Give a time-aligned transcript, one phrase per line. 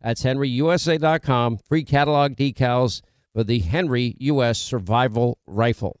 [0.00, 1.58] That's henryusa.com.
[1.58, 3.02] Free catalog decals
[3.34, 4.58] for the Henry U.S.
[4.58, 6.00] Survival Rifle.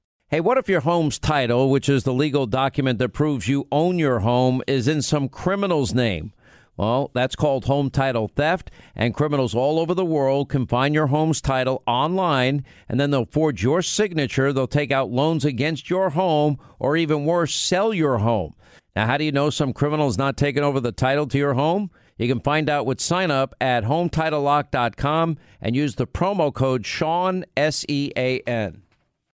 [0.31, 3.99] Hey, what if your home's title, which is the legal document that proves you own
[3.99, 6.31] your home, is in some criminal's name?
[6.77, 11.07] Well, that's called home title theft, and criminals all over the world can find your
[11.07, 14.53] home's title online, and then they'll forge your signature.
[14.53, 18.55] They'll take out loans against your home, or even worse, sell your home.
[18.95, 21.91] Now, how do you know some criminal's not taking over the title to your home?
[22.17, 27.43] You can find out with sign up at HometitleLock.com and use the promo code Sean,
[27.57, 28.83] S E A N.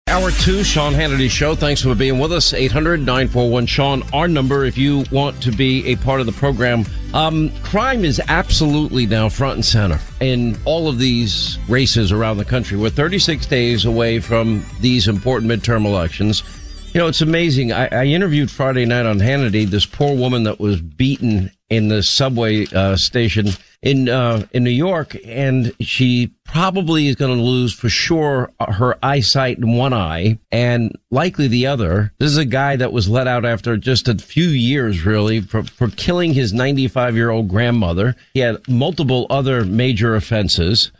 [0.09, 1.54] Hour two, Sean Hannity Show.
[1.54, 2.53] Thanks for being with us.
[2.53, 6.84] 800 941 Sean, our number if you want to be a part of the program.
[7.15, 12.44] Um, crime is absolutely now front and center in all of these races around the
[12.44, 12.76] country.
[12.76, 16.43] We're 36 days away from these important midterm elections.
[16.94, 17.72] You know, it's amazing.
[17.72, 22.05] I, I interviewed Friday night on Hannity this poor woman that was beaten in the
[22.05, 23.49] subway uh, station
[23.82, 28.97] in uh, in New York, and she probably is going to lose for sure her
[29.03, 32.12] eyesight in one eye and likely the other.
[32.21, 35.65] This is a guy that was let out after just a few years, really, for,
[35.65, 38.15] for killing his 95 year old grandmother.
[38.34, 40.93] He had multiple other major offenses.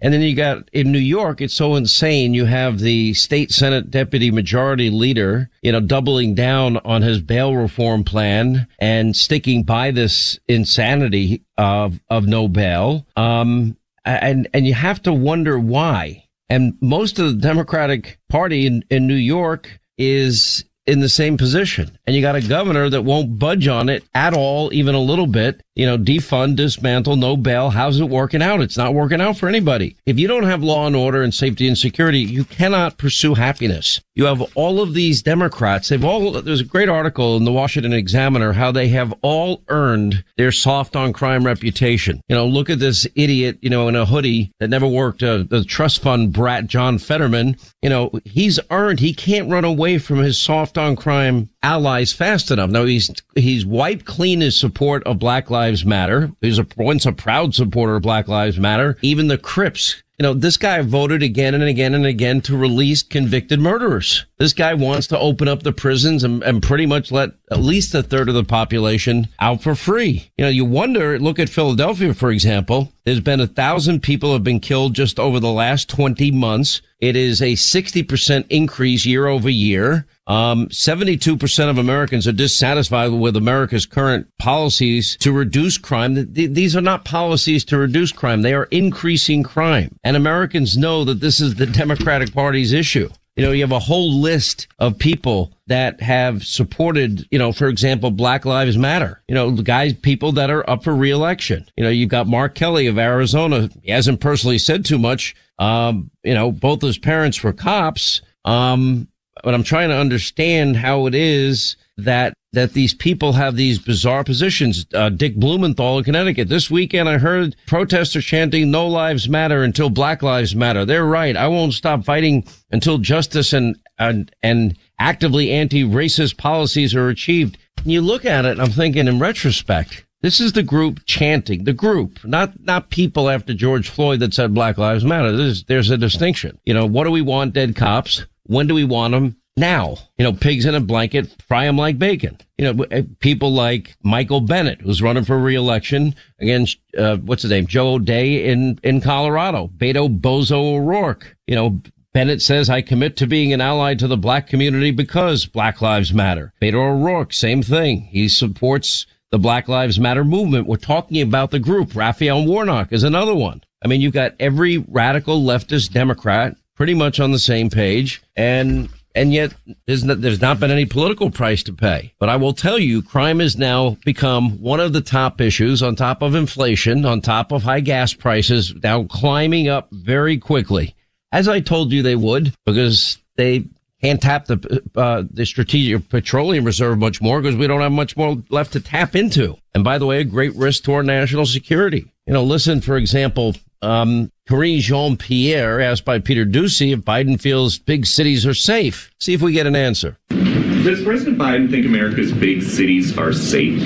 [0.00, 2.32] And then you got in New York, it's so insane.
[2.32, 7.56] You have the state Senate deputy majority leader, you know, doubling down on his bail
[7.56, 13.06] reform plan and sticking by this insanity of, of no bail.
[13.16, 16.24] Um, and, and you have to wonder why.
[16.48, 21.98] And most of the Democratic Party in, in New York is in the same position.
[22.06, 25.26] And you got a governor that won't budge on it at all, even a little
[25.26, 27.70] bit you know, defund, dismantle, no bail.
[27.70, 28.60] How's it working out?
[28.60, 29.96] It's not working out for anybody.
[30.06, 34.00] If you don't have law and order and safety and security, you cannot pursue happiness.
[34.16, 35.88] You have all of these Democrats.
[35.88, 40.24] They've all, there's a great article in the Washington Examiner how they have all earned
[40.36, 42.20] their soft on crime reputation.
[42.28, 45.44] You know, look at this idiot, you know, in a hoodie that never worked, uh,
[45.48, 47.56] the trust fund brat, John Fetterman.
[47.80, 52.50] You know, he's earned, he can't run away from his soft on crime allies fast
[52.50, 52.70] enough.
[52.70, 56.32] Now he's, he's wiped clean his support of Black Lives Lives Matter.
[56.40, 58.96] He's a, once a proud supporter of Black Lives Matter.
[59.02, 63.04] Even the Crips you know, this guy voted again and again and again to release
[63.04, 64.26] convicted murderers.
[64.38, 67.94] This guy wants to open up the prisons and, and pretty much let at least
[67.94, 70.32] a third of the population out for free.
[70.36, 72.92] You know, you wonder, look at Philadelphia, for example.
[73.08, 76.82] There's been a thousand people have been killed just over the last 20 months.
[77.00, 80.06] It is a 60% increase year over year.
[80.26, 86.30] Um, 72% of Americans are dissatisfied with America's current policies to reduce crime.
[86.34, 88.42] These are not policies to reduce crime.
[88.42, 89.96] They are increasing crime.
[90.04, 93.08] And Americans know that this is the Democratic Party's issue.
[93.38, 97.68] You know, you have a whole list of people that have supported, you know, for
[97.68, 99.22] example, Black Lives Matter.
[99.28, 101.64] You know, the guys, people that are up for reelection.
[101.76, 103.70] You know, you've got Mark Kelly of Arizona.
[103.82, 105.36] He hasn't personally said too much.
[105.60, 108.22] Um, you know, both his parents were cops.
[108.44, 109.06] Um,
[109.44, 114.24] but I'm trying to understand how it is that that these people have these bizarre
[114.24, 114.86] positions.
[114.94, 116.48] Uh, Dick Blumenthal in Connecticut.
[116.48, 121.36] This weekend, I heard protesters chanting "No lives matter until Black lives matter." They're right.
[121.36, 127.58] I won't stop fighting until justice and and and actively anti-racist policies are achieved.
[127.78, 131.64] And you look at it, I'm thinking, in retrospect, this is the group chanting.
[131.64, 135.36] The group, not not people after George Floyd that said Black Lives Matter.
[135.36, 136.58] There's there's a distinction.
[136.64, 137.54] You know, what do we want?
[137.54, 138.24] Dead cops.
[138.44, 139.36] When do we want them?
[139.58, 139.96] Now.
[140.16, 142.38] You know, pigs in a blanket, fry them like bacon.
[142.56, 147.50] You know, eh, people like Michael Bennet, who's running for reelection against, uh, what's his
[147.50, 147.66] name?
[147.66, 149.70] Joe O'Dea in, in Colorado.
[149.76, 151.36] Beto Bozo O'Rourke.
[151.46, 151.80] You know,
[152.12, 156.12] Bennet says, I commit to being an ally to the black community because Black Lives
[156.12, 156.52] Matter.
[156.60, 158.08] Beto O'Rourke, same thing.
[158.10, 160.66] He supports the Black Lives Matter movement.
[160.66, 161.94] We're talking about the group.
[161.94, 163.62] Raphael Warnock is another one.
[163.84, 168.22] I mean, you've got every radical leftist Democrat pretty much on the same page.
[168.36, 169.52] And and yet
[169.86, 172.14] there's not, there's not been any political price to pay.
[172.20, 175.96] But I will tell you, crime has now become one of the top issues on
[175.96, 180.94] top of inflation, on top of high gas prices, now climbing up very quickly,
[181.32, 183.64] as I told you they would, because they
[184.00, 188.16] can't tap the uh, the strategic petroleum reserve much more because we don't have much
[188.16, 189.56] more left to tap into.
[189.74, 192.06] And by the way, a great risk to our national security.
[192.26, 197.40] You know, listen, for example, um, Karine Jean Pierre asked by Peter Doocy if Biden
[197.40, 199.10] feels big cities are safe.
[199.20, 200.18] See if we get an answer.
[200.28, 203.82] Does President Biden think America's big cities are safe?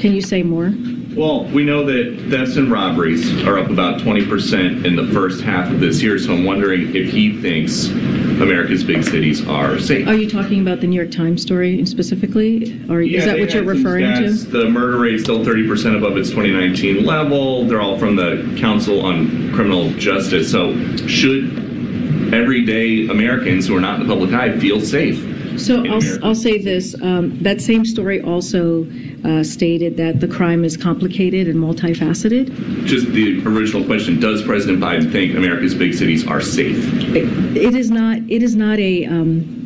[0.00, 0.72] Can you say more?
[1.16, 5.70] Well, we know that thefts and robberies are up about 20% in the first half
[5.70, 10.08] of this year, so I'm wondering if he thinks America's big cities are safe.
[10.08, 12.80] Are you talking about the New York Times story specifically?
[12.90, 14.44] Or yeah, is that what you're referring stats.
[14.44, 14.50] to?
[14.50, 17.64] The murder rate is still 30% above its 2019 level.
[17.66, 20.50] They're all from the Council on Criminal Justice.
[20.50, 20.76] So,
[21.06, 25.30] should everyday Americans who are not in the public eye feel safe?
[25.58, 26.94] So I'll, I'll say this.
[27.00, 28.84] Um, that same story also
[29.24, 32.84] uh, stated that the crime is complicated and multifaceted.
[32.84, 36.76] Just the original question: Does President Biden think America's big cities are safe?
[37.14, 38.18] it, it is not.
[38.28, 39.06] It is not a.
[39.06, 39.60] Um,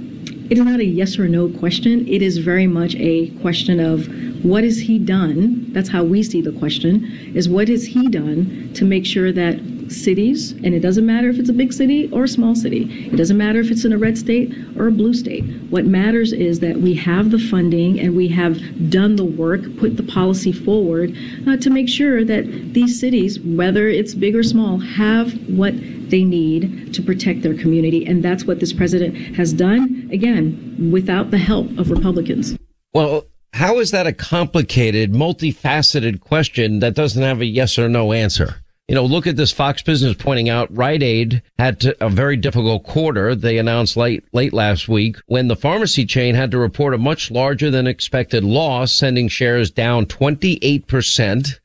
[0.50, 2.08] it is not a yes or no question.
[2.08, 4.06] It is very much a question of
[4.44, 5.70] what has he done?
[5.72, 7.04] That's how we see the question:
[7.34, 11.38] is what has he done to make sure that cities, and it doesn't matter if
[11.38, 13.08] it's a big city or a small city.
[13.12, 15.44] It doesn't matter if it's in a red state or a blue state.
[15.70, 18.58] What matters is that we have the funding and we have
[18.90, 23.88] done the work, put the policy forward uh, to make sure that these cities, whether
[23.88, 25.75] it's big or small, have what
[26.11, 28.06] they need to protect their community.
[28.06, 32.56] And that's what this president has done, again, without the help of Republicans.
[32.94, 38.12] Well, how is that a complicated, multifaceted question that doesn't have a yes or no
[38.12, 38.62] answer?
[38.88, 42.85] You know, look at this Fox Business pointing out Rite Aid had a very difficult
[42.85, 43.35] quarter.
[43.35, 47.31] They announced late, late last week when the pharmacy chain had to report a much
[47.31, 51.61] larger than expected loss, sending shares down 28%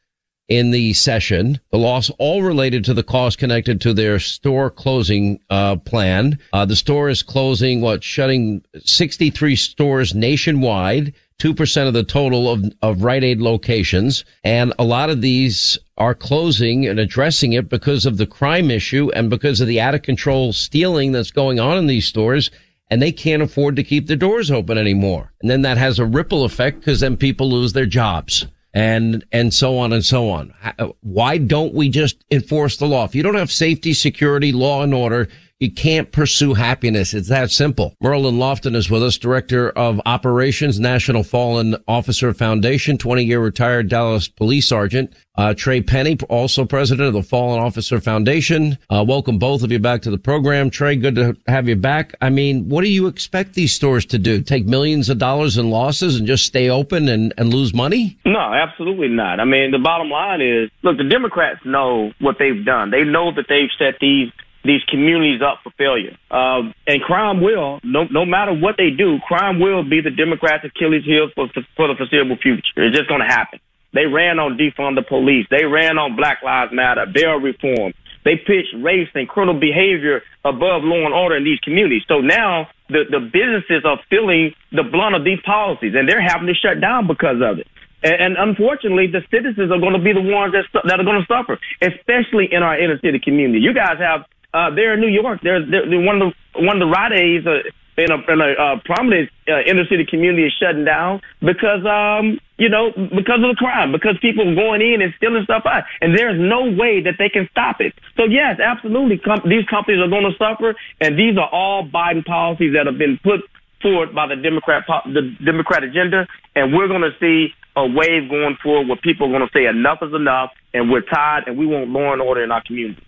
[0.50, 1.62] in the session.
[1.72, 6.40] The loss all related to the cost connected to their store closing uh, plan.
[6.52, 11.14] Uh, the store is closing, what, shutting 63 stores nationwide.
[11.44, 14.24] 2% of the total of, of Rite Aid locations.
[14.46, 19.12] And a lot of these are closing and addressing it because of the crime issue
[19.14, 22.50] and because of the out of control stealing that's going on in these stores.
[22.90, 25.34] And they can't afford to keep the doors open anymore.
[25.42, 29.54] And then that has a ripple effect because then people lose their jobs and and
[29.54, 30.54] so on and so on.
[31.02, 33.04] Why don't we just enforce the law?
[33.04, 35.28] If you don't have safety, security, law and order,
[35.64, 37.14] you can't pursue happiness.
[37.14, 37.96] It's that simple.
[38.02, 43.88] Merlin Lofton is with us, Director of Operations, National Fallen Officer Foundation, 20 year retired
[43.88, 45.14] Dallas Police Sergeant.
[45.36, 48.78] Uh, Tre Pennie, also President of the Fallen Officer Foundation.
[48.90, 50.70] Uh, welcome both of you back to the program.
[50.70, 52.14] Tre, good to have you back.
[52.22, 54.44] I mean, what do you expect these stores to do?
[54.44, 58.16] Take millions of dollars in losses and just stay open and, and lose money?
[58.26, 59.40] No, absolutely not.
[59.40, 62.92] I mean, the bottom line is, look, the Democrats know what they've done.
[62.92, 64.30] They know that they've set these
[64.64, 66.18] these communities up for failure.
[66.32, 70.66] Uh, and crime will, no, no matter what they do, crime will be the Democrats'
[70.66, 72.64] Achilles heel for, for the foreseeable future.
[72.78, 73.60] It's just going to happen.
[73.94, 75.46] They ran on defund the police.
[75.52, 77.94] They ran on Black Lives Matter, bail reform.
[78.26, 82.04] They pitched race and criminal behavior above law and order in these communities.
[82.08, 86.48] So now the, the businesses are feeling the blunt of these policies, and they're having
[86.48, 87.68] to shut down because of it.
[88.02, 91.22] And, and unfortunately, the citizens are going to be the ones that, that are going
[91.22, 93.60] to suffer, especially in our inner city community.
[93.60, 96.88] You guys have uh, there in New York, they're, they're one of the one of
[96.88, 97.66] the Rite Aids uh,
[97.98, 102.40] in a, in a uh, prominent uh, inner city community is shutting down because um
[102.58, 105.84] you know because of the crime because people are going in and stealing stuff out.
[106.02, 107.94] And there's no way that they can stop it.
[108.18, 110.76] So yes absolutely com- these companies are going to suffer.
[111.02, 113.42] And these are all Biden policies that have been put
[113.82, 116.28] forward by the Democrat the Democrat agenda.
[116.56, 119.66] And we're going to see a wave going forward where people are going to say
[119.66, 123.02] enough is enough and we're tired and we want law and order in our community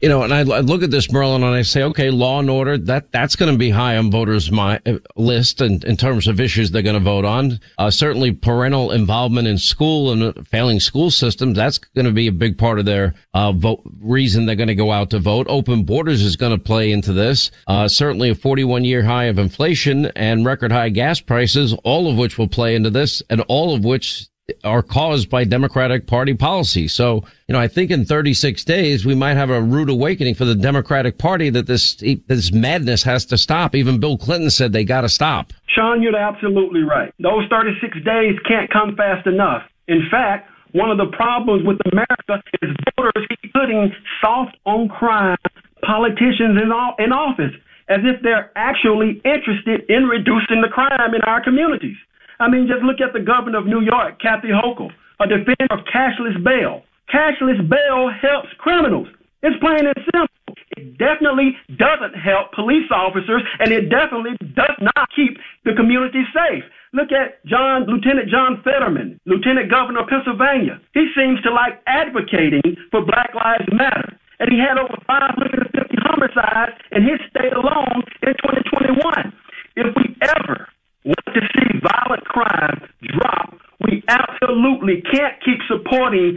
[0.00, 2.50] you know, and I, I, look at this, Merlin, and I say, okay, law and
[2.50, 6.28] order, that, that's going to be high on voters' my, uh, list in, in terms
[6.28, 7.58] of issues they're going to vote on.
[7.78, 12.32] Uh, certainly parental involvement in school and failing school systems, that's going to be a
[12.32, 15.46] big part of their, uh, vote, reason they're going to go out to vote.
[15.48, 17.50] Open borders is going to play into this.
[17.66, 22.16] Uh, certainly a 41 year high of inflation and record high gas prices, all of
[22.16, 24.26] which will play into this and all of which
[24.62, 26.86] are caused by Democratic Party policy.
[26.86, 30.44] So, you know, I think in 36 days we might have a rude awakening for
[30.44, 31.96] the Democratic Party that this
[32.28, 33.74] this madness has to stop.
[33.74, 35.52] Even Bill Clinton said they got to stop.
[35.66, 37.12] Sean, you're absolutely right.
[37.18, 39.62] Those 36 days can't come fast enough.
[39.88, 45.36] In fact, one of the problems with America is voters keep putting soft on crime
[45.84, 47.54] politicians in, all, in office
[47.88, 51.96] as if they're actually interested in reducing the crime in our communities.
[52.38, 54.90] I mean, just look at the governor of New York, Kathy Hochul,
[55.20, 56.82] a defender of cashless bail.
[57.12, 59.08] Cashless bail helps criminals.
[59.42, 60.32] It's plain and simple.
[60.76, 66.64] It definitely doesn't help police officers, and it definitely does not keep the community safe.
[66.92, 70.80] Look at John, Lieutenant John Fetterman, Lieutenant Governor of Pennsylvania.
[70.94, 74.16] He seems to like advocating for Black Lives Matter.
[74.40, 79.32] And he had over 550 homicides in his state alone in 2021.
[79.76, 80.68] If we ever
[81.06, 82.82] want to see violent crime
[83.14, 83.54] drop,
[83.86, 86.36] we absolutely can't keep supporting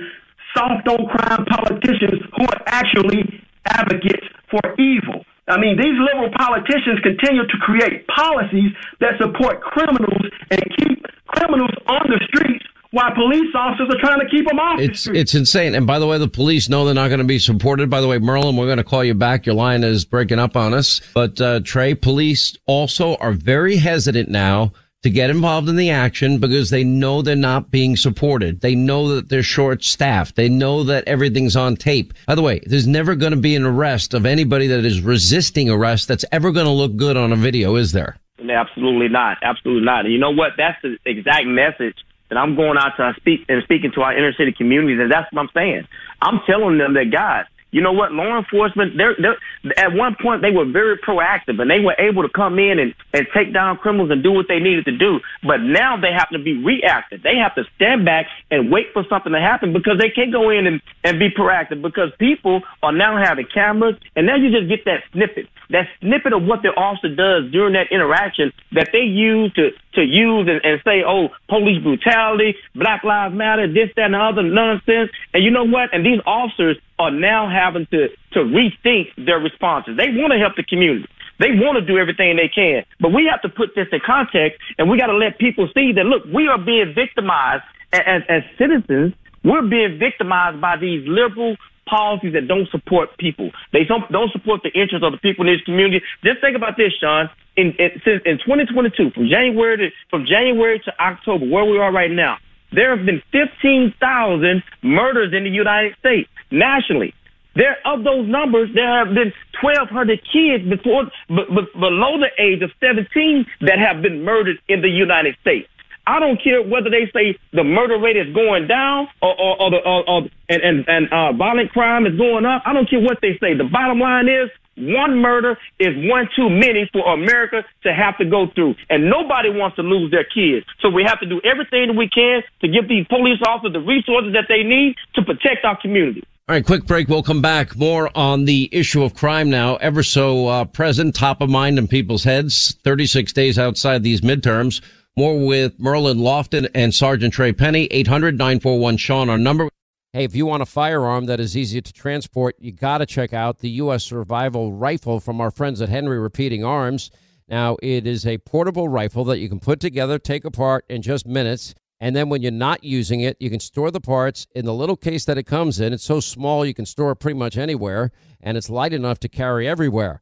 [0.55, 3.25] soft on crime politicians who are actually
[3.65, 5.25] advocates for evil.
[5.49, 8.69] I mean, these liberal politicians continue to create policies
[9.01, 10.21] that support criminals
[10.51, 14.79] and keep criminals on the streets why police officers are trying to keep them off.
[14.79, 15.75] It's it's insane.
[15.75, 17.89] And by the way, the police know they're not going to be supported.
[17.89, 19.45] By the way, Merlin, we're going to call you back.
[19.45, 21.01] Your line is breaking up on us.
[21.13, 26.39] But uh, Tre, police also are very hesitant now to get involved in the action
[26.39, 28.59] because they know they're not being supported.
[28.59, 30.35] They know that they're short staffed.
[30.35, 32.13] They know that everything's on tape.
[32.27, 35.69] By the way, there's never going to be an arrest of anybody that is resisting
[35.69, 38.17] arrest that's ever going to look good on a video, is there?
[38.39, 39.37] Absolutely not.
[39.41, 40.05] Absolutely not.
[40.05, 40.53] And you know what?
[40.57, 41.95] That's the exact message
[42.29, 45.31] and I'm going out to speak and speaking to our inner city communities, and that's
[45.31, 45.87] what I'm saying.
[46.21, 48.11] I'm telling them that guys, you know what?
[48.11, 49.37] Law enforcement, they're, they're,
[49.77, 52.95] at one point they were very proactive and they were able to come in and,
[53.13, 55.19] and take down criminals and do what they needed to do.
[55.43, 57.21] But now they have to be reactive.
[57.21, 60.49] They have to stand back and wait for something to happen because they can't go
[60.49, 64.67] in and, and be proactive because people are now having cameras and now you just
[64.67, 69.05] get that snippet, that snippet of what the officer does during that interaction that they
[69.05, 74.05] use to, to use and, and say, oh, police brutality, Black Lives Matter, this, that,
[74.05, 75.11] and the other nonsense.
[75.33, 75.93] And you know what?
[75.93, 79.97] And these officers are now having to, to rethink their responses.
[79.97, 81.07] They want to help the community.
[81.39, 82.83] They want to do everything they can.
[82.99, 85.93] But we have to put this in context and we got to let people see
[85.93, 89.13] that, look, we are being victimized as, as citizens.
[89.43, 91.55] We're being victimized by these liberal
[91.89, 93.51] policies that don't support people.
[93.73, 96.05] They don't, don't support the interests of the people in this community.
[96.23, 97.29] Just think about this, Sean.
[97.57, 101.91] In, in, since in 2022, from January to, from January to October, where we are
[101.91, 102.37] right now,
[102.71, 107.13] there have been 15,000 murders in the United States nationally.
[107.55, 112.61] There, of those numbers, there have been 1,200 kids before, b- b- below the age
[112.61, 115.67] of 17 that have been murdered in the United States.
[116.09, 119.69] I don't care whether they say the murder rate is going down or, or, or,
[119.69, 122.63] the, or, or and, and, and uh, violent crime is going up.
[122.65, 123.53] I don't care what they say.
[123.53, 128.25] The bottom line is one murder is one too many for America to have to
[128.25, 128.73] go through.
[128.89, 130.65] And nobody wants to lose their kids.
[130.81, 133.81] So we have to do everything that we can to give these police officers the
[133.85, 136.23] resources that they need to protect our community.
[136.47, 137.07] All right, quick break.
[137.07, 141.41] We'll come back more on the issue of crime now, ever so uh, present, top
[141.41, 142.75] of mind in people's heads.
[142.83, 144.81] 36 days outside these midterms.
[145.19, 147.87] More with Merlin Lofton and Sergeant Tre Pennie.
[147.91, 149.67] 800 941 Sean, our number.
[150.13, 153.33] Hey, if you want a firearm that is easy to transport, you got to check
[153.33, 154.05] out the U.S.
[154.05, 157.11] Survival Rifle from our friends at Henry Repeating Arms.
[157.49, 161.27] Now, it is a portable rifle that you can put together, take apart in just
[161.27, 161.75] minutes.
[161.99, 164.95] And then when you're not using it, you can store the parts in the little
[164.95, 165.91] case that it comes in.
[165.91, 169.27] It's so small you can store it pretty much anywhere, and it's light enough to
[169.27, 170.21] carry everywhere.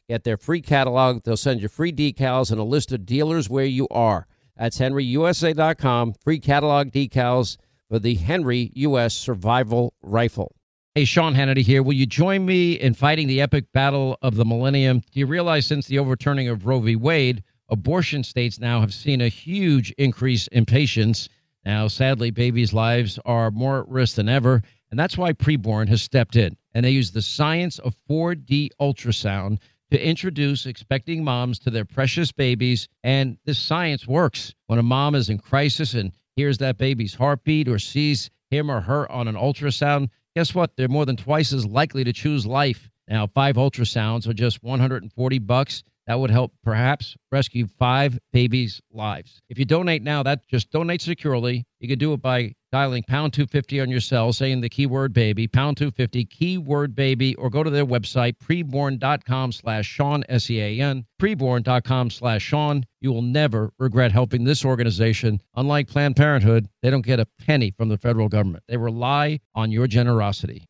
[0.11, 1.23] Get their free catalog.
[1.23, 4.27] They'll send you free decals and a list of dealers where you are.
[4.57, 6.15] That's henryusa.com.
[6.21, 7.55] Free catalog decals
[7.87, 9.13] for the Henry U.S.
[9.13, 10.53] Survival Rifle.
[10.95, 11.81] Hey, Sean Hannity here.
[11.81, 14.99] Will you join me in fighting the epic battle of the millennium?
[14.99, 16.97] Do you realize since the overturning of Roe v.
[16.97, 21.29] Wade, abortion states now have seen a huge increase in patients?
[21.63, 26.01] Now, sadly, babies' lives are more at risk than ever, and that's why Preborn has
[26.01, 26.57] stepped in.
[26.73, 29.59] And they use the science of 4D ultrasound
[29.91, 32.87] to introduce expecting moms to their precious babies.
[33.03, 34.53] And this science works.
[34.67, 38.81] When a mom is in crisis and hears that baby's heartbeat or sees him or
[38.81, 40.75] her on an ultrasound, guess what?
[40.75, 42.89] They're more than twice as likely to choose life.
[43.07, 45.83] Now, five ultrasounds are just 140 bucks.
[46.11, 49.41] That would help perhaps rescue five babies' lives.
[49.47, 51.63] If you donate now, that just donate securely.
[51.79, 55.47] You can do it by dialing pound 250 on your cell, saying the keyword baby,
[55.47, 62.41] pound 250, keyword baby, or go to their website, preborn.com slash Sean, S-E-A-N, preborn.com slash
[62.41, 62.85] Sean.
[62.99, 65.39] You will never regret helping this organization.
[65.55, 68.65] Unlike Planned Parenthood, they don't get a penny from the federal government.
[68.67, 70.67] They rely on your generosity.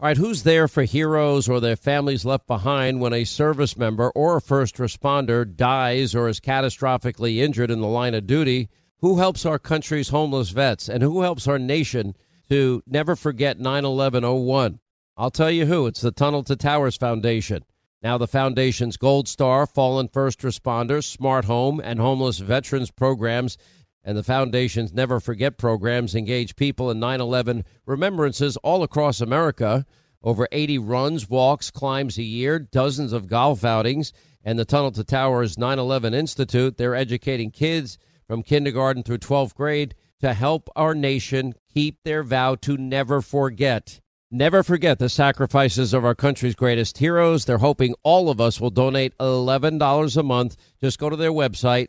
[0.00, 4.10] All right, who's there for heroes or their families left behind when a service member
[4.10, 8.68] or a first responder dies or is catastrophically injured in the line of duty?
[8.98, 12.16] Who helps our country's homeless vets and who helps our nation
[12.48, 14.80] to never forget 9 11 01?
[15.16, 15.86] I'll tell you who.
[15.86, 17.64] It's the Tunnel to Towers Foundation.
[18.02, 23.56] Now, the Foundation's Gold Star, Fallen First Responders, Smart Home, and Homeless Veterans programs
[24.04, 29.86] and the Foundation's Never Forget programs engage people in 9 11 remembrances all across America.
[30.22, 35.04] Over 80 runs, walks, climbs a year, dozens of golf outings, and the Tunnel to
[35.04, 36.76] Towers 9 11 Institute.
[36.76, 42.54] They're educating kids from kindergarten through 12th grade to help our nation keep their vow
[42.56, 44.00] to never forget.
[44.30, 47.44] Never forget the sacrifices of our country's greatest heroes.
[47.44, 50.56] They're hoping all of us will donate $11 a month.
[50.80, 51.88] Just go to their website,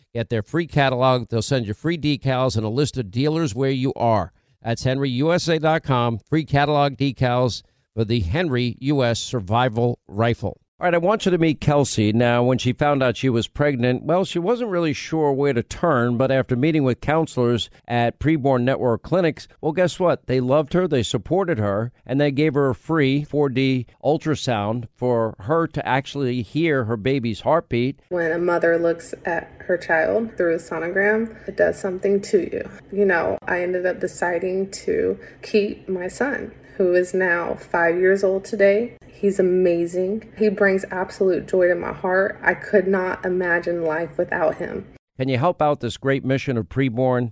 [0.13, 1.29] Get their free catalog.
[1.29, 4.33] They'll send you free decals and a list of dealers where you are.
[4.61, 6.19] That's henryusa.com.
[6.19, 7.63] Free catalog decals
[7.95, 9.19] for the Henry U.S.
[9.19, 10.61] Survival Rifle.
[10.81, 12.11] All right, I want you to meet Kelsey.
[12.11, 15.61] Now, when she found out she was pregnant, well, she wasn't really sure where to
[15.61, 20.25] turn, but after meeting with counselors at Preborn Network Clinics, well, guess what?
[20.25, 25.35] They loved her, they supported her, and they gave her a free 4D ultrasound for
[25.41, 27.99] her to actually hear her baby's heartbeat.
[28.09, 32.69] When a mother looks at her child through a sonogram, it does something to you.
[32.91, 38.21] You know, I ended up deciding to keep my son who is now five years
[38.23, 38.97] old today.
[39.07, 40.29] He's amazing.
[40.37, 42.37] He brings absolute joy to my heart.
[42.43, 44.87] I could not imagine life without him.
[45.17, 47.31] Can you help out this great mission of preborn?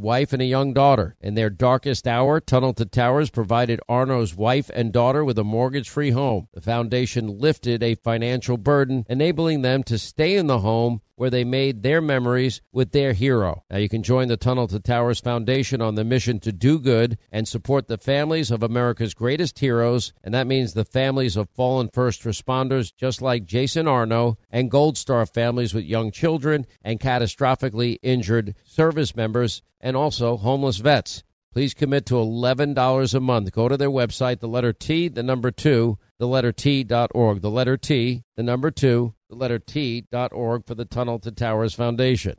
[0.00, 1.16] wife and a young daughter.
[1.20, 5.88] In their darkest hour, Tunnel to Towers provided Arno's wife and daughter with a mortgage
[5.88, 6.48] free home.
[6.54, 11.44] The foundation lifted a financial burden, enabling them to stay in the home where they
[11.44, 13.62] made their memories with their hero.
[13.70, 17.18] Now you can join the Tunnel to Towers Foundation on the mission to do good
[17.30, 21.90] and support the families of America's greatest heroes, and that means the families of fallen
[21.92, 27.98] first responders just like Jason Arno and Gold Star families with young children and catastrophically
[28.02, 31.22] injured service members and also homeless vets.
[31.52, 33.52] Please commit to $11 a month.
[33.52, 37.40] Go to their website, the letter T, the number two, the letter T.org.
[37.40, 42.36] The letter T, the number two, the letter T.org for the Tunnel to Towers Foundation.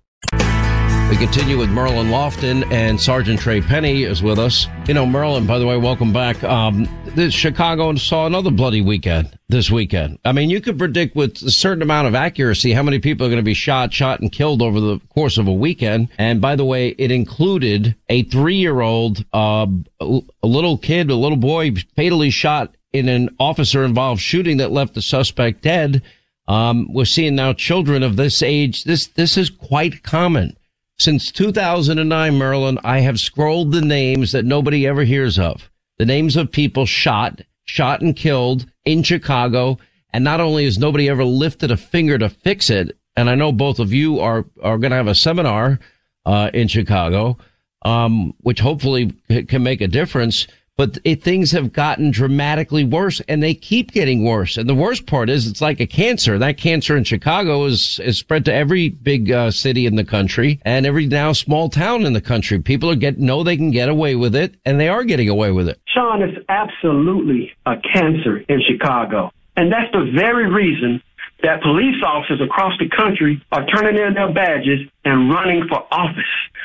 [1.12, 4.68] We continue with Merlin Lofton and Sergeant Tre Pennie is with us.
[4.88, 6.42] You know, Merlin, by the way, welcome back.
[6.42, 10.20] Um, this Chicago saw another bloody weekend this weekend.
[10.24, 13.30] I mean, you could predict with a certain amount of accuracy how many people are
[13.30, 16.08] going to be shot, shot and killed over the course of a weekend.
[16.18, 19.68] And by the way, it included a three year old, uh,
[20.00, 24.94] a little kid, a little boy fatally shot in an officer involved shooting that left
[24.94, 26.04] the suspect dead.
[26.48, 28.86] Um, we're seeing now children of this age.
[28.86, 30.56] This, this is quite common.
[31.02, 35.72] Since 2009, Merlin, I have scrolled the names that nobody ever hears of.
[35.98, 39.80] The names of people shot, shot and killed in Chicago.
[40.14, 43.52] And not only has nobody ever lifted a finger to fix it, and I know
[43.52, 45.80] both of you are, are going to have a seminar,
[46.28, 47.40] uh, in Chicago,
[47.82, 49.12] um, which hopefully
[49.48, 50.46] can make a difference
[50.78, 54.58] but it, things have gotten dramatically worse and they keep getting worse.
[54.58, 56.38] And the worst part is it's like a cancer.
[56.38, 60.60] That cancer in Chicago is, is spread to every big uh, city in the country
[60.64, 62.60] and every now small town in the country.
[62.60, 65.52] People are get, know they can get away with it and they are getting away
[65.52, 65.80] with it.
[65.88, 69.32] Sean, it's absolutely a cancer in Chicago.
[69.58, 71.02] And that's the very reason
[71.44, 76.24] that police officers across the country are turning in their badges and running for office.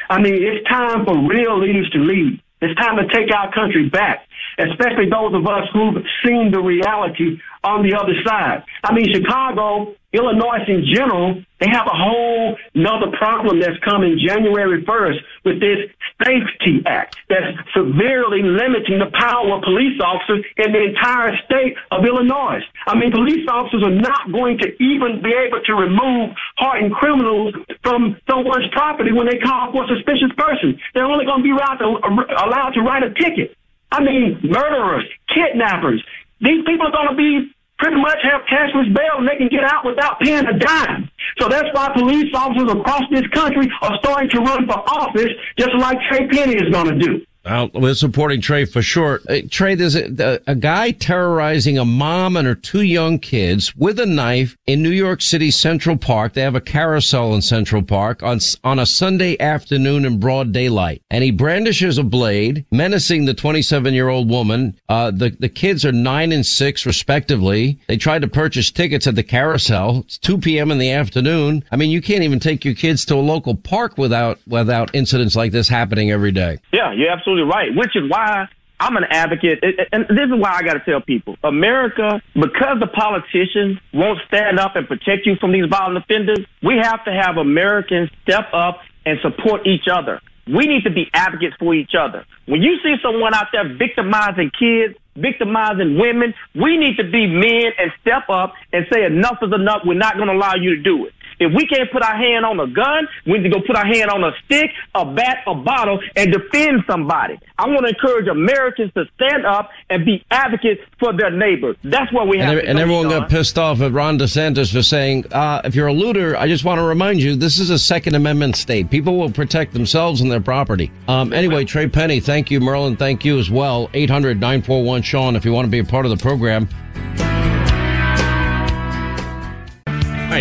[0.08, 2.40] I mean, it's time for real leaders to lead.
[2.60, 4.26] It's time to take our country back,
[4.58, 8.62] especially those of us who've seen the reality on the other side.
[8.84, 14.84] I mean, Chicago, Illinois in general, they have a whole another problem that's coming January
[14.84, 15.90] 1st with this
[16.22, 22.04] Safety Act that's severely limiting the power of police officers in the entire state of
[22.04, 22.62] Illinois.
[22.86, 27.54] I mean, police officers are not going to even be able to remove hardened criminals
[27.82, 30.78] from someone's property when they call for a suspicious person.
[30.94, 31.98] They're only going to be allowed to,
[32.46, 33.56] allowed to write a ticket.
[33.90, 36.02] I mean, murderers, kidnappers.
[36.40, 39.64] These people are going to be pretty much have cashless bail and they can get
[39.64, 41.10] out without paying a dime.
[41.38, 45.74] So that's why police officers across this country are starting to run for office, just
[45.78, 47.26] like Tre Pennie is going to do.
[47.46, 49.20] Well, we're supporting Tre for sure.
[49.28, 54.00] Uh, Tre, there's a, a, guy terrorizing a mom and her two young kids with
[54.00, 56.32] a knife in New York City Central Park.
[56.32, 61.02] They have a carousel in Central Park on on a Sunday afternoon in broad daylight,
[61.08, 64.76] and he brandishes a blade, menacing the 27 year old woman.
[64.88, 67.78] Uh, the the kids are nine and six respectively.
[67.86, 70.00] They tried to purchase tickets at the carousel.
[70.00, 70.72] It's 2 p.m.
[70.72, 71.62] in the afternoon.
[71.70, 75.36] I mean, you can't even take your kids to a local park without without incidents
[75.36, 76.58] like this happening every day.
[76.72, 80.52] Yeah, you absolutely absolutely right, which is why I'm an advocate, and this is why
[80.52, 85.36] I got to tell people America, because the politicians won't stand up and protect you
[85.40, 90.20] from these violent offenders, we have to have Americans step up and support each other.
[90.46, 92.24] We need to be advocates for each other.
[92.46, 97.72] When you see someone out there victimizing kids, victimizing women, we need to be men
[97.78, 99.82] and step up and say enough is enough.
[99.84, 101.14] We're not going to allow you to do it.
[101.38, 103.86] If we can't put our hand on a gun, we need to go put our
[103.86, 107.38] hand on a stick, a bat, a bottle, and defend somebody.
[107.58, 111.76] I want to encourage Americans to stand up and be advocates for their neighbors.
[111.84, 112.58] That's what we have.
[112.58, 115.92] And, and everyone got pissed off at Ron DeSantis for saying, uh, if you're a
[115.92, 118.90] looter, I just want to remind you, this is a Second Amendment state.
[118.90, 120.90] People will protect themselves and their property.
[121.08, 122.60] Um, anyway, Tre Pennie, thank you.
[122.60, 123.90] Merlin, thank you as well.
[123.94, 126.68] 800 941 Sean, if you want to be a part of the program.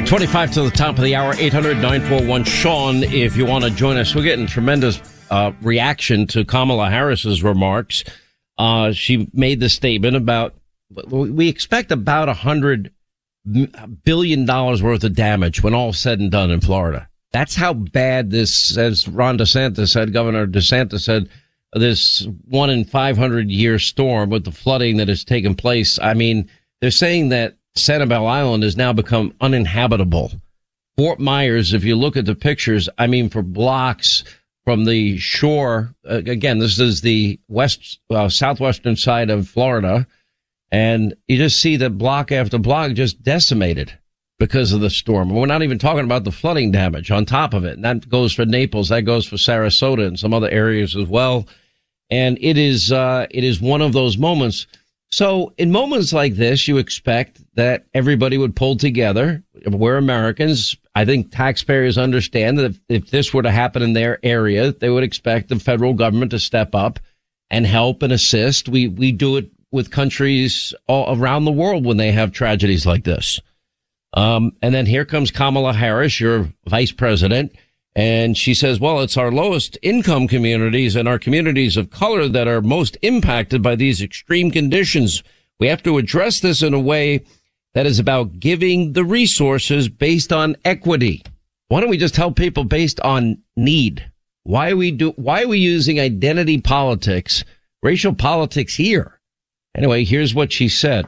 [0.02, 3.70] Right, 25 to the top of the hour, 800 941 Sean, if you want to
[3.70, 4.14] join us.
[4.14, 5.00] We're getting tremendous
[5.32, 8.04] uh, reaction to Kamala Harris's remarks.
[8.58, 10.54] Uh, she made the statement about
[11.08, 12.92] we expect about a hundred
[14.04, 17.08] billion dollars worth of damage when all said and done in Florida.
[17.32, 21.30] That's how bad this, as Ron DeSantis said, Governor DeSantis said,
[21.72, 25.98] this one in 500 year storm with the flooding that has taken place.
[26.00, 26.50] I mean,
[26.82, 30.32] they're saying that Sanibel Island has now become uninhabitable.
[30.98, 34.24] Fort Myers, if you look at the pictures, I mean, for blocks
[34.64, 40.08] from the shore, uh, again, this is the west, uh, southwestern side of Florida.
[40.72, 43.98] And you just see that block after block just decimated.
[44.38, 45.30] because of the storm.
[45.30, 47.74] We're not even talking about the flooding damage on top of it.
[47.76, 48.90] And that goes for Naples.
[48.90, 51.48] That goes for Sarasota and some other areas as well.
[52.10, 54.68] And it is, uh, it is one of those moments.
[55.10, 59.44] So in moments like this, you expect that everybody would pull together.
[59.66, 60.76] We're Americans.
[60.94, 64.90] I think taxpayers understand that if, if this were to happen in their area, they
[64.90, 67.00] would expect the federal government to step up
[67.50, 68.70] and help and assist.
[68.70, 73.04] We, we do it with countries all around the world when they have tragedies like
[73.04, 73.40] this.
[74.14, 77.54] Um, and then here comes Kamala Harris, your vice president,
[77.96, 82.48] and she says, well, it's our lowest income communities and our communities of color that
[82.48, 85.24] are most impacted by these extreme conditions.
[85.60, 87.24] We have to address this in a way
[87.76, 91.22] that is about giving the resources based on equity.
[91.68, 94.10] Why don't we just help people based on need?
[94.44, 97.44] Why are we do, why are we using identity politics,
[97.84, 99.20] racial politics here?
[99.76, 101.06] Anyway, here's what she said.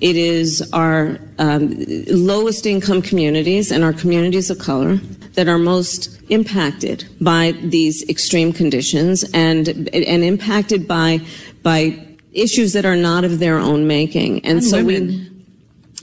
[0.00, 1.74] It is our um,
[2.06, 4.96] lowest income communities and our communities of color
[5.34, 11.20] that are most impacted by these extreme conditions and and impacted by
[11.62, 14.44] by issues that are not of their own making.
[14.44, 15.08] And, and so women.
[15.08, 15.29] we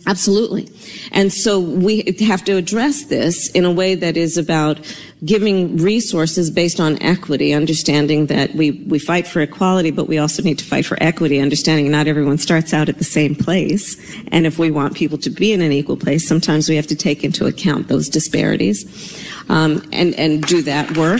[0.07, 0.69] Absolutely.
[1.11, 4.79] And so we have to address this in a way that is about
[5.25, 10.41] giving resources based on equity, understanding that we, we fight for equality, but we also
[10.41, 13.97] need to fight for equity, understanding not everyone starts out at the same place.
[14.29, 16.95] And if we want people to be in an equal place, sometimes we have to
[16.95, 18.85] take into account those disparities
[19.49, 21.19] um, and, and do that work.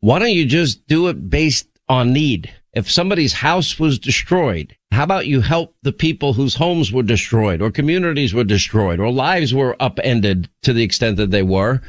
[0.00, 2.52] Why don't you just do it based on need?
[2.72, 7.60] If somebody's house was destroyed, how about you help the people whose homes were destroyed
[7.60, 11.80] or communities were destroyed or lives were upended to the extent that they were?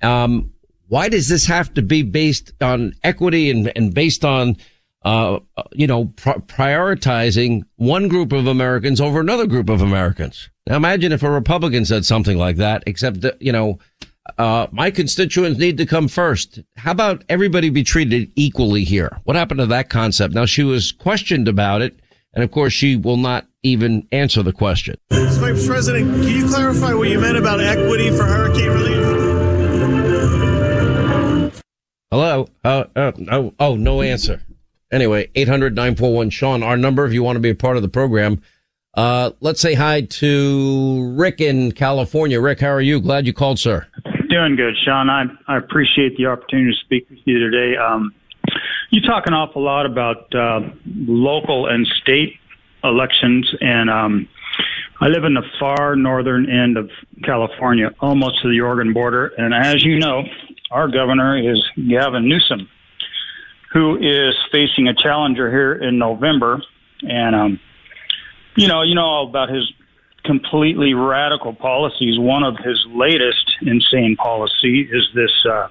[0.00, 0.52] Um,
[0.88, 4.56] why does this have to be based on equity and, and based on,
[5.04, 5.38] uh,
[5.72, 10.48] you know, pr- prioritizing one group of Americans over another group of Americans?
[10.66, 13.78] Now imagine if a Republican said something like that, except that, you know,
[14.38, 16.60] uh, my constituents need to come first.
[16.76, 19.20] How about everybody be treated equally here?
[19.24, 20.34] What happened to that concept?
[20.34, 21.98] Now she was questioned about it
[22.34, 24.96] and of course, she will not even answer the question.
[25.10, 29.02] Vice President, can you clarify what you meant about equity for hurricane relief?
[32.10, 32.48] Hello?
[32.64, 34.42] Uh, uh, oh, oh, no answer.
[34.90, 37.88] Anyway, 800 941 Sean, our number if you want to be a part of the
[37.88, 38.42] program.
[38.94, 42.40] Uh, let's say hi to Rick in California.
[42.40, 43.00] Rick, how are you?
[43.00, 43.86] Glad you called, sir.
[44.32, 45.10] Doing good, Sean.
[45.10, 47.76] I, I appreciate the opportunity to speak with you today.
[47.76, 48.14] Um,
[48.88, 52.36] you talk an awful lot about uh, local and state
[52.82, 54.26] elections, and um,
[55.02, 56.88] I live in the far northern end of
[57.22, 59.34] California, almost to the Oregon border.
[59.36, 60.22] And as you know,
[60.70, 62.70] our governor is Gavin Newsom,
[63.74, 66.62] who is facing a challenger here in November.
[67.02, 67.60] And, um,
[68.56, 69.70] you know, you know all about his
[70.24, 72.18] completely radical policies.
[72.18, 75.68] One of his latest insane policy is this uh,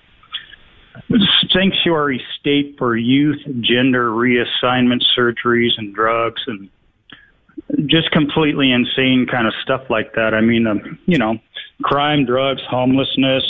[1.50, 6.70] sanctuary state for youth gender reassignment surgeries and drugs and
[7.88, 10.34] just completely insane kind of stuff like that.
[10.34, 11.38] I mean, um, you know,
[11.84, 13.44] crime, drugs, homelessness,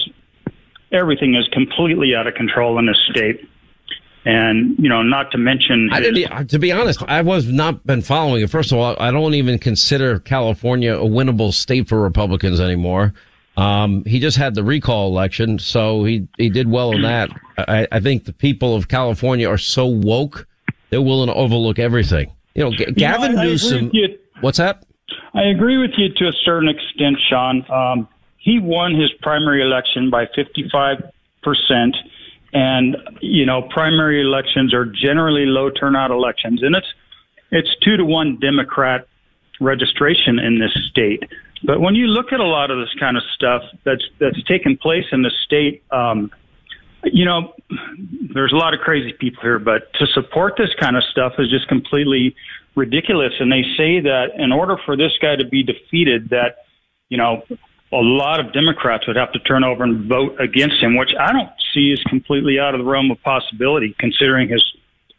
[0.92, 3.48] everything is completely out of control in this state.
[4.24, 6.48] And you know, not to mention, his- I didn't.
[6.50, 8.50] To be honest, I was not been following it.
[8.50, 13.14] First of all, I don't even consider California a winnable state for Republicans anymore.
[13.58, 17.30] Um, he just had the recall election, so he, he did well in that.
[17.58, 20.48] I, I think the people of California are so woke,
[20.90, 22.32] they're willing to overlook everything.
[22.56, 23.92] You know, G- Gavin know, Newsom.
[24.40, 24.86] What's that?
[25.34, 27.66] I agree with you to a certain extent, Sean.
[27.70, 28.08] Um,
[28.38, 31.12] he won his primary election by 55%.
[32.54, 36.62] And, you know, primary elections are generally low turnout elections.
[36.64, 36.88] And it's,
[37.52, 39.08] it's two to one Democrat
[39.60, 41.24] registration in this state.
[41.64, 44.78] But when you look at a lot of this kind of stuff that's that's taken
[44.78, 46.32] place in the state, um,
[47.04, 47.54] you know,
[48.34, 51.50] there's a lot of crazy people here, but to support this kind of stuff is
[51.50, 52.36] just completely
[52.76, 53.34] ridiculous.
[53.40, 56.66] And they say that in order for this guy to be defeated, that
[57.10, 57.44] you know,
[57.94, 61.32] a lot of Democrats would have to turn over and vote against him, which I
[61.34, 64.64] don't see as completely out of the realm of possibility, considering his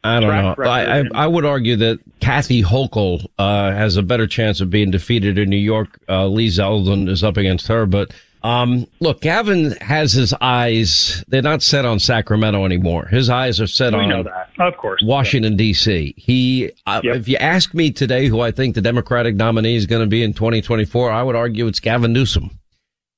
[0.05, 0.65] I don't know.
[0.65, 4.91] I, I, I would argue that Kathy Hochul uh, has a better chance of being
[4.91, 5.97] defeated in New York.
[6.09, 11.25] Uh, Lee Zeldin is up against her, but um, look, Gavin has his eyes.
[11.29, 13.07] They're not set on Sacramento anymore.
[13.07, 14.51] His eyes are set we on know that.
[14.59, 15.01] Of course.
[15.05, 16.15] Washington D.C.
[16.17, 17.17] He, uh, Yep.
[17.17, 20.25] if you ask me today who I think the Democratic nominee is going to be
[20.25, 22.51] in 2024, I would argue it's Gavin Newsom.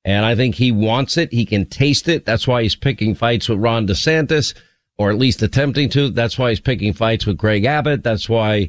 [0.04, 1.32] And I think he wants it.
[1.32, 2.26] He can taste it.
[2.26, 4.52] That's why he's picking fights with Ron DeSantis,
[4.98, 6.10] or at least attempting to.
[6.10, 8.02] That's why he's picking fights with Greg Abbott.
[8.02, 8.68] That's why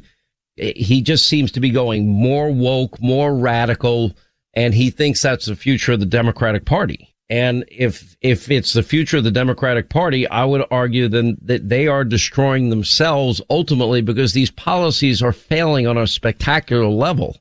[0.56, 4.16] he just seems to be going more woke, more radical.
[4.54, 7.14] and he thinks that's the future of the Democratic Party.
[7.28, 11.68] And if if it's the future of the Democratic Party, I would argue then that
[11.68, 17.36] they are destroying themselves ultimately because these policies are failing on a spectacular level.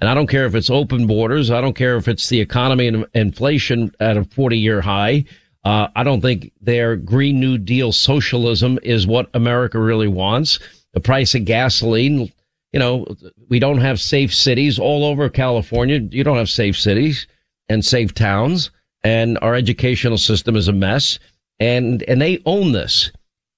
[0.00, 1.50] And I don't care if it's open borders.
[1.50, 5.24] I don't care if it's the economy and inflation at a 40 year high.
[5.64, 10.60] Uh, I don't think their Green New Deal socialism is what America really wants.
[10.94, 12.32] The price of gasoline,
[12.72, 13.06] you know,
[13.48, 15.98] we don't have safe cities all over California.
[15.98, 17.26] You don't have safe cities
[17.68, 18.70] and safe towns
[19.04, 21.18] and our educational system is a mess.
[21.60, 23.10] And, and they own this.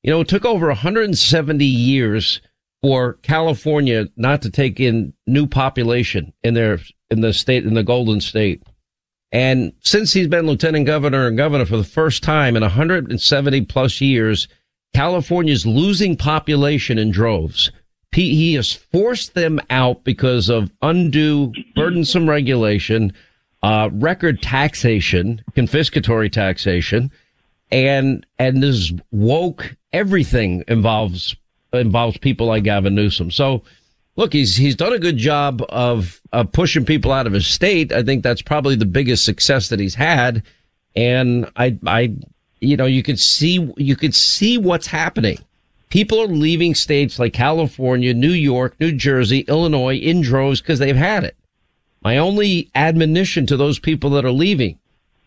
[0.02, 2.40] You know, it took over 170 years
[2.82, 6.78] for California not to take in new population in their,
[7.10, 8.62] in the state, in the Golden State.
[9.32, 14.00] And since he's been lieutenant governor and governor for the first time in 170 plus
[14.00, 14.48] years,
[14.94, 17.70] California's losing population in droves.
[18.12, 23.12] He has forced them out because of undue burdensome regulation,
[23.62, 27.12] uh, record taxation, confiscatory taxation,
[27.70, 31.36] and and this woke everything involves
[31.72, 33.30] involves people like Gavin Newsom.
[33.30, 33.62] So,
[34.16, 37.92] look, he's he's done a good job of of pushing people out of his state.
[37.92, 40.42] I think that's probably the biggest success that he's had,
[40.96, 42.14] and I I
[42.60, 45.38] you know you could see you could see what's happening.
[45.90, 50.94] People are leaving states like California, New York, New Jersey, Illinois in droves because they've
[50.94, 51.36] had it.
[52.02, 54.78] My only admonition to those people that are leaving,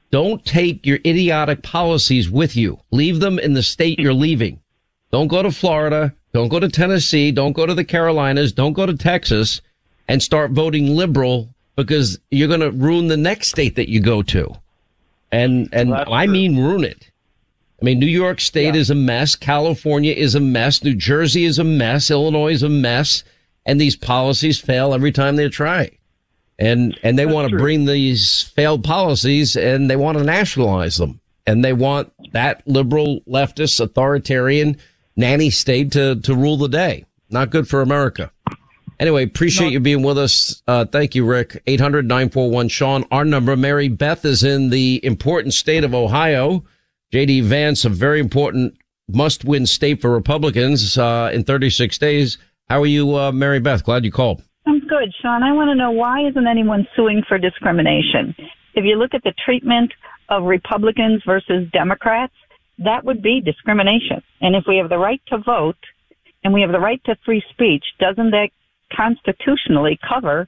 [0.10, 2.80] don't take your idiotic policies with you.
[2.92, 4.60] Leave them in the state you're leaving.
[5.12, 6.14] Don't go to Florida.
[6.34, 7.32] Don't go to Tennessee.
[7.32, 8.52] Don't go to the Carolinas.
[8.52, 9.62] Don't go to Texas
[10.08, 14.22] and start voting liberal because you're going to ruin the next state that you go
[14.24, 14.54] to.
[15.32, 17.10] And, and well, I mean ruin it.
[17.82, 18.82] I mean, New York State yeah.
[18.82, 19.36] is a mess.
[19.36, 20.84] California is a mess.
[20.84, 22.10] New Jersey is a mess.
[22.10, 23.24] Illinois is a mess.
[23.66, 25.92] And these policies fail every time they try
[26.60, 31.20] and and they want to bring these failed policies and they want to nationalize them
[31.48, 34.78] and they want that liberal leftist authoritarian
[35.16, 37.06] nanny state to to rule the day.
[37.30, 38.32] Not good for america.
[39.00, 40.62] Anyway appreciate you being with us.
[40.68, 41.62] Uh, thank you rick.
[41.68, 43.06] 800-941 sean.
[43.12, 46.64] Our number mary beth is in the important state of ohio.
[47.14, 48.76] Jd vance a very important
[49.10, 52.38] must win state for republicans uh, in 36 days.
[52.70, 53.84] How are you uh, mary beth?
[53.84, 54.42] Glad you called.
[54.66, 55.44] I'm good, Sean.
[55.44, 58.34] I want to know why isn't anyone suing for discrimination?
[58.76, 59.92] If you look at the treatment
[60.30, 62.34] of Republicans versus Democrats,
[62.80, 64.22] that would be discrimination.
[64.42, 65.78] And if we have the right to vote
[66.44, 68.50] and we have the right to free speech, doesn't that
[68.96, 70.48] constitutionally cover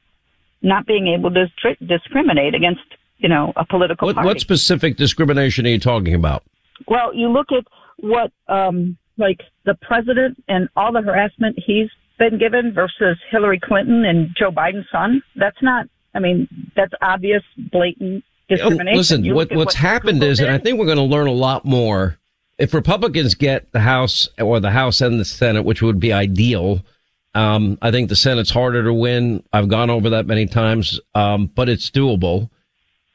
[0.62, 1.48] not being able to
[1.86, 2.82] discriminate against,
[3.18, 4.28] you know, a political what, party?
[4.28, 6.44] What specific discrimination are you talking about?
[6.88, 7.66] Well, you look at
[7.98, 14.06] what, um, like the president and all the harassment he's been given versus Hillary Clinton
[14.06, 15.22] and Joe Biden's son.
[15.36, 18.88] That's not, I mean, that's obvious, blatant discrimination.
[18.94, 21.32] Oh, listen, what, what's what happened is, and I think we're going to learn a
[21.32, 22.18] lot more.
[22.58, 26.82] If Republicans get the House or the House and the Senate, which would be ideal,
[27.34, 29.44] um, I think the Senate's harder to win.
[29.52, 32.50] I've gone over that many times, um, but it's doable.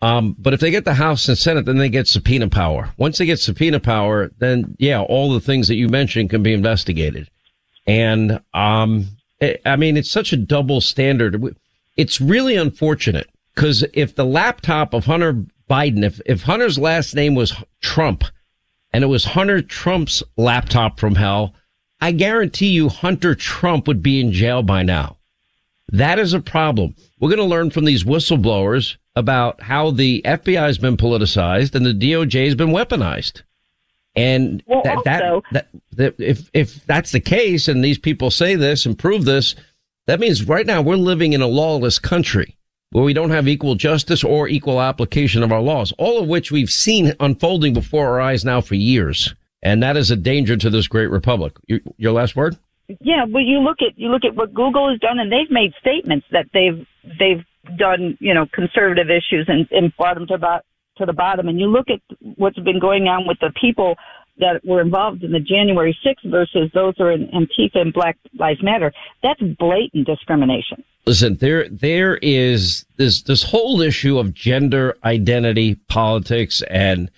[0.03, 2.93] Um, but if they get the House and Senate, then they get subpoena power.
[2.97, 6.53] Once they get subpoena power, then yeah, all the things that you mentioned can be
[6.53, 7.31] investigated.
[7.87, 9.09] And, um,
[9.41, 11.57] it, I mean, it's such a double standard.
[11.97, 13.29] It's really unfortunate
[13.61, 18.25] because if the laptop of Hunter Biden, if, if Hunter's last name was Trump
[18.91, 21.55] and it was Hunter Trump's laptop from hell,
[22.01, 25.19] I guarantee you Hunter Trump would be in jail by now.
[25.93, 26.95] That is a problem.
[27.19, 31.85] We're going to learn from these whistleblowers about how the FBI has been politicized and
[31.85, 33.43] the DOJ has been weaponized.
[34.17, 38.31] And well, that, also, that, that, that, if, if that's the case and these people
[38.31, 39.55] say this and prove this,
[40.07, 42.57] that means right now we're living in a lawless country
[42.93, 46.51] where we don't have equal justice or equal application of our laws, all of which
[46.51, 49.35] we've seen unfolding before our eyes now for years.
[49.63, 51.53] And that is a danger to this great republic.
[51.67, 52.57] Your, your last word?
[53.01, 55.73] Yeah, well, you look at you look at what Google has done, and they've made
[55.81, 56.85] statements that they've
[57.19, 57.45] they've
[57.77, 60.65] done you know conservative issues and, and brought them to about
[60.97, 62.01] to the bottom and you look at
[62.37, 63.97] what's been going on with the people
[64.41, 68.19] that were involved in the January 6th versus those who are in Antifa and Black
[68.39, 70.83] Lives Matter, that's blatant discrimination.
[71.07, 77.11] Listen, there there is this this whole issue of gender identity politics and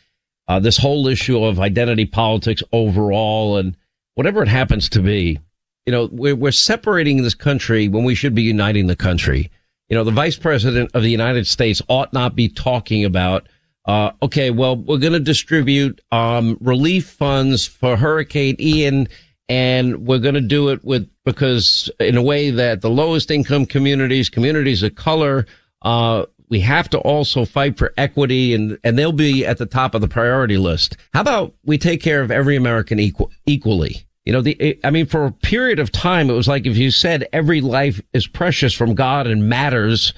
[0.49, 3.77] uh, this whole issue of identity politics overall and
[4.15, 5.39] whatever it happens to be.
[5.87, 9.51] You know, we're we're separating this country when we should be uniting the country.
[9.89, 13.49] You know, the vice president of the United States ought not be talking about
[13.85, 19.09] uh, okay, well, we're going to distribute um, relief funds for Hurricane Ian,
[19.49, 23.67] and we're going to do it with because in a way that the lowest income
[23.67, 25.47] communities, communities of color,
[25.83, 29.95] uh, we have to also fight for equity and, and they'll be at the top
[29.95, 30.97] of the priority list.
[31.15, 34.05] How about we take care of every American equal, equally?
[34.25, 36.91] You know, the, I mean, for a period of time, it was like if you
[36.91, 40.13] said every life is precious from God and matters,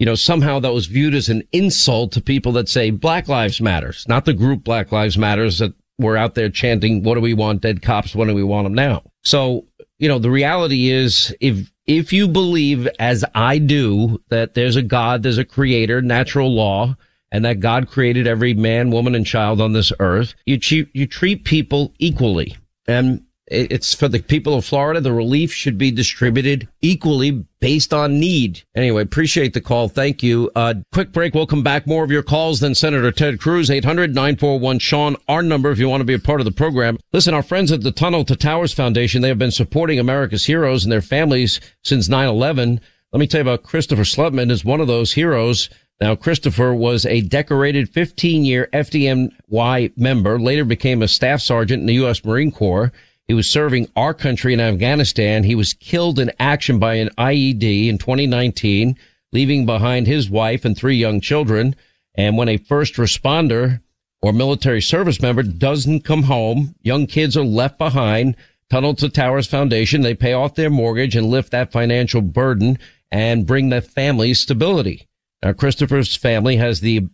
[0.00, 3.60] you know, somehow that was viewed as an insult to people that say Black Lives
[3.60, 7.34] Matters, not the group Black Lives Matters that were out there chanting, what do we
[7.34, 7.60] want?
[7.60, 8.14] Dead cops.
[8.14, 9.02] When do we want them now?
[9.22, 9.66] So,
[9.98, 14.82] you know, the reality is if, if you believe as I do that there's a
[14.82, 16.96] God, there's a creator, natural law,
[17.30, 21.06] and that God created every man, woman, and child on this earth, you treat, you
[21.06, 22.56] treat people equally.
[22.88, 25.00] And it's for the people of Florida.
[25.00, 28.62] The relief should be distributed equally based on need.
[28.74, 29.88] Anyway, appreciate the call.
[29.88, 30.50] Thank you.
[30.54, 31.34] Uh, quick break.
[31.34, 31.86] We'll come back.
[31.86, 33.68] More of your calls than Senator Ted Cruz.
[33.68, 36.98] 800-941-SEAN, our number if you want to be a part of the program.
[37.12, 40.84] Listen, our friends at the Tunnel to Towers Foundation, they have been supporting America's heroes
[40.84, 42.80] and their families since 9-11.
[43.12, 45.68] Let me tell you about Christopher Slutman is one of those heroes.
[46.00, 51.86] Now, Christopher was a decorated 15 year FDNY member, later became a staff sergeant in
[51.86, 52.24] the U.S.
[52.24, 52.92] Marine Corps.
[53.30, 55.44] He was serving our country in Afghanistan.
[55.44, 58.96] He was killed in action by an IED in 2019,
[59.30, 61.76] leaving behind his wife and three young children.
[62.16, 63.82] And when a first responder
[64.20, 68.34] or military service member doesn't come home, young kids are left behind.
[68.68, 72.80] Tunnel to Towers Foundation, they pay off their mortgage and lift that financial burden
[73.12, 75.06] and bring the family stability.
[75.40, 77.06] Now, Christopher's family has the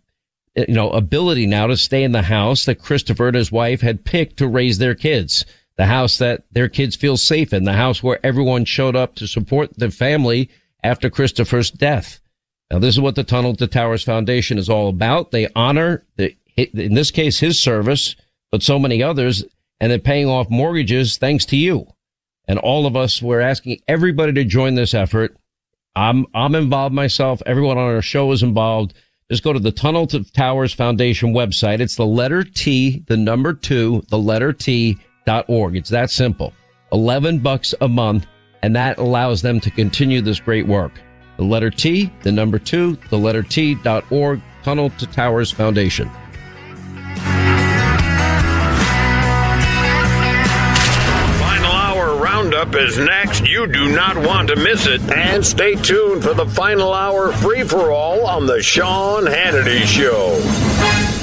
[0.55, 4.07] you know, ability now to stay in the house that Christopher and his wife had
[4.07, 5.45] picked to raise their kids
[5.77, 9.27] the house that their kids feel safe in, the house where everyone showed up to
[9.27, 10.51] support the family
[10.83, 12.21] after Christopher's death.
[12.71, 15.31] Now, this is what the Tunnel to Towers Foundation is all about.
[15.31, 18.17] They honor, the, in this case, his service,
[18.51, 19.45] but so many others,
[19.81, 21.87] and they're paying off mortgages thanks to you.
[22.49, 25.37] And all of us, we're asking everybody to join this effort.
[25.95, 27.43] I'm, I'm involved myself.
[27.47, 28.95] Everyone on our show is involved.
[29.31, 31.81] Just go to the Tunnel to Towers Foundation website.
[31.81, 34.99] It's the letter T, the number two, the letter T,
[35.49, 35.77] org.
[35.77, 36.53] It's that simple.
[36.93, 38.27] 11 bucks a month,
[38.63, 41.01] and that allows them to continue this great work.
[41.37, 46.11] The letter T, the number two, the letter T dot org, Tunnel to Towers Foundation.
[51.39, 53.47] Final hour roundup is next.
[53.47, 55.01] You do not want to miss it.
[55.13, 61.16] And stay tuned for the final hour free for all on the Sean Hannity Show.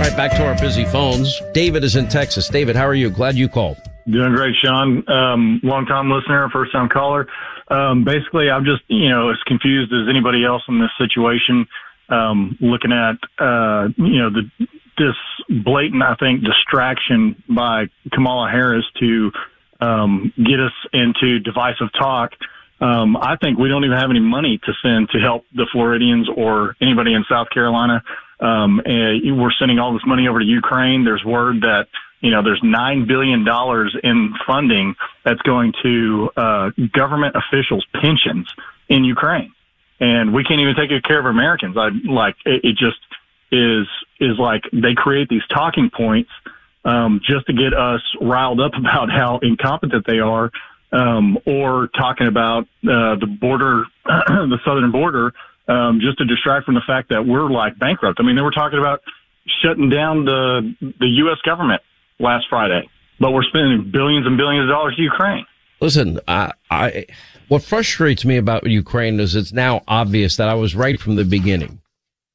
[0.00, 1.40] Right back to our busy phones.
[1.52, 2.48] David is in Texas.
[2.48, 3.10] David, how are you?
[3.10, 3.76] Glad you called.
[4.10, 5.08] Doing great, Sean.
[5.08, 7.28] Um, long time listener, first time caller.
[7.68, 11.66] Um, basically, I'm just, you know, as confused as anybody else in this situation.
[12.08, 14.50] Um, looking at, uh, you know, the,
[14.98, 15.16] this
[15.64, 19.30] blatant, I think, distraction by Kamala Harris to
[19.80, 22.32] um, get us into divisive talk.
[22.80, 26.28] Um, I think we don't even have any money to send to help the Floridians
[26.36, 28.02] or anybody in South Carolina.
[28.42, 31.04] Um, and we're sending all this money over to Ukraine.
[31.04, 31.86] There's word that
[32.20, 38.52] you know there's nine billion dollars in funding that's going to uh, government officials' pensions
[38.88, 39.52] in Ukraine,
[40.00, 41.76] and we can't even take care of Americans.
[41.78, 42.98] I like it, it just
[43.52, 43.86] is
[44.18, 46.30] is like they create these talking points
[46.84, 50.50] um, just to get us riled up about how incompetent they are,
[50.90, 55.32] um, or talking about uh, the border, the southern border
[55.72, 58.18] um, just to distract from the fact that we're like bankrupt.
[58.20, 59.00] I mean, they were talking about
[59.62, 61.38] shutting down the the U.S.
[61.44, 61.82] government
[62.18, 65.46] last Friday, but we're spending billions and billions of dollars to Ukraine.
[65.80, 67.06] Listen, I, I
[67.48, 71.24] what frustrates me about Ukraine is it's now obvious that I was right from the
[71.24, 71.80] beginning,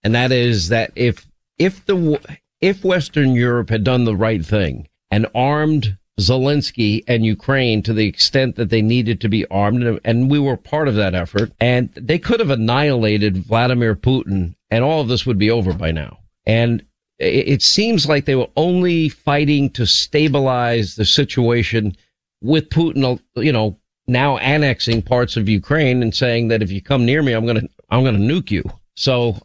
[0.04, 1.26] and that is that if
[1.60, 2.20] if the
[2.60, 8.08] if Western Europe had done the right thing and armed Zelensky and Ukraine to the
[8.08, 10.00] extent that they needed to be armed.
[10.04, 11.52] And we were part of that effort.
[11.60, 15.92] And they could have annihilated Vladimir Putin and all of this would be over by
[15.92, 16.20] now.
[16.46, 16.86] And
[17.20, 21.98] it seems like they were only fighting to stabilize the situation
[22.44, 27.06] with Putin, you know, now annexing parts of Ukraine and saying that if you come
[27.06, 28.64] near me, I'm going to, I'm going to nuke you.
[28.96, 29.42] So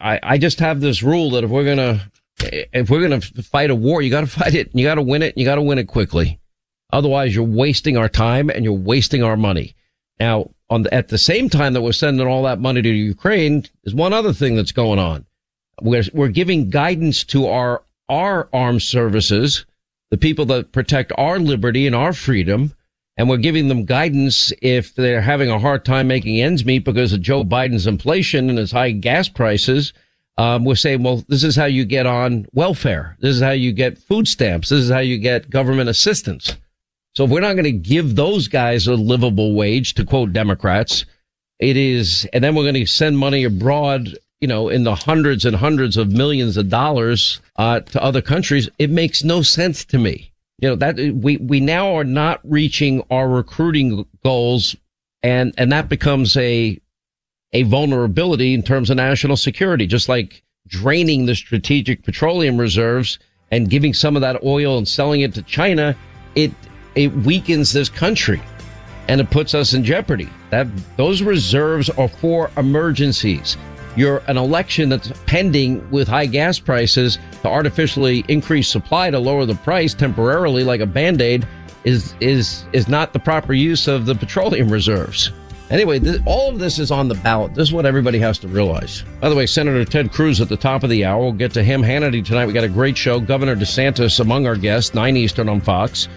[0.00, 2.00] I, I just have this rule that if we're going to
[2.42, 4.70] Eh, if we're going to fight a war, you got to fight it.
[4.70, 5.34] And you got to win it.
[5.34, 6.40] And you got to win it quickly.
[6.92, 9.74] Otherwise, you're wasting our time and you're wasting our money.
[10.20, 13.64] Now, on the, at the same time that we're sending all that money to Ukraine,
[13.82, 15.26] there's one other thing that's going on.
[15.82, 19.66] We're, we're giving guidance to our, our armed services,
[20.10, 22.74] the people that protect our liberty and our freedom.
[23.16, 27.12] And we're giving them guidance if they're having a hard time making ends meet because
[27.12, 29.92] of Joe Biden's inflation and his high gas prices
[30.36, 33.16] um, we're saying, well, this is how you get on welfare.
[33.20, 34.68] This is how you get food stamps.
[34.68, 36.56] This is how you get government assistance.
[37.14, 41.04] So if we're not going to give those guys a livable wage, to quote Democrats,
[41.60, 45.44] it is, and then we're going to send money abroad, you know, in the hundreds
[45.44, 49.98] and hundreds of millions of dollars uh, to other countries, it makes no sense to
[49.98, 50.32] me.
[50.58, 54.76] You know that we we now are not reaching our recruiting goals,
[55.22, 56.80] and and that becomes a
[57.54, 63.18] a vulnerability in terms of national security, just like draining the strategic petroleum reserves
[63.50, 65.96] and giving some of that oil and selling it to China.
[66.34, 66.52] It
[66.94, 68.40] it weakens this country
[69.08, 70.28] and it puts us in jeopardy.
[70.50, 73.56] That those reserves are for emergencies.
[73.96, 79.46] You're an election that's pending with high gas prices to artificially increase supply to lower
[79.46, 81.46] the price temporarily, like a band aid,
[81.84, 85.30] is is is not the proper use of the petroleum reserves.
[85.70, 87.54] Anyway, this, all of this is on the ballot.
[87.54, 89.02] This is what everybody has to realize.
[89.20, 91.22] By the way, Senator Ted Cruz at the top of the hour.
[91.22, 91.82] We'll get to him.
[91.82, 92.46] Hannity tonight.
[92.46, 93.18] We got a great show.
[93.18, 96.08] Governor DeSantis among our guests, 9 Eastern on Fox.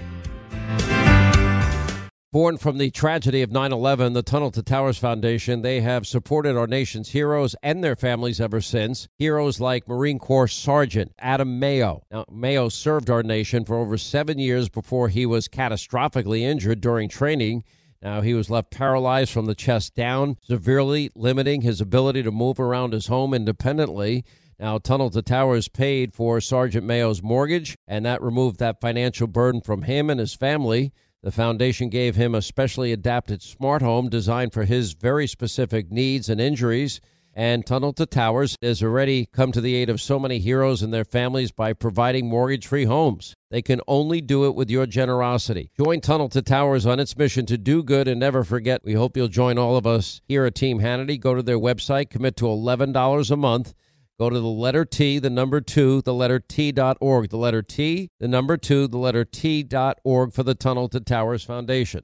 [2.34, 6.58] Born from the tragedy of 9 11, the Tunnel to Towers Foundation, they have supported
[6.58, 9.08] our nation's heroes and their families ever since.
[9.18, 12.04] Heroes like Marine Corps Sergeant Adam Mayo.
[12.12, 17.08] Now, Mayo served our nation for over seven years before he was catastrophically injured during
[17.08, 17.64] training.
[18.02, 22.60] Now, he was left paralyzed from the chest down, severely limiting his ability to move
[22.60, 24.24] around his home independently.
[24.60, 29.62] Now, Tunnel to Towers paid for Sergeant Mayo's mortgage, and that removed that financial burden
[29.62, 30.92] from him and his family.
[31.24, 36.30] The foundation gave him a specially adapted smart home designed for his very specific needs
[36.30, 37.02] and injuries.
[37.38, 40.92] And Tunnel to Towers has already come to the aid of so many heroes and
[40.92, 43.36] their families by providing mortgage free homes.
[43.52, 45.70] They can only do it with your generosity.
[45.80, 48.84] Join Tunnel to Towers on its mission to do good and never forget.
[48.84, 51.20] We hope you'll join all of us here at Team Hannity.
[51.20, 53.76] Go to their website, commit to $11 a month
[54.20, 57.30] Go to the letter T, the number two, the letter T dot org.
[57.30, 61.00] The letter T, the number two, the letter T dot org for the Tunnel to
[61.00, 62.04] Towers Foundation.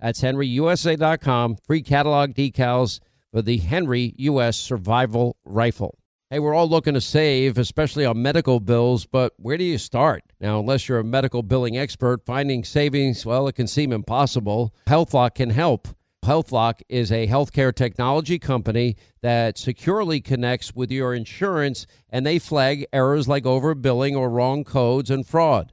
[0.00, 1.56] That's henryusa.com.
[1.66, 3.00] Free catalog decals
[3.32, 4.56] for the Henry U.S.
[4.56, 5.98] Survival Rifle.
[6.30, 10.22] Hey, we're all looking to save, especially on medical bills, but where do you start?
[10.40, 14.72] Now, unless you're a medical billing expert, finding savings, well, it can seem impossible.
[14.86, 15.88] HealthLock can help.
[16.24, 22.86] HealthLock is a healthcare technology company that securely connects with your insurance and they flag
[22.92, 25.72] errors like overbilling or wrong codes and fraud.